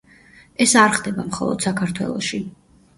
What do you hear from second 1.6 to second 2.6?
საქართველოში.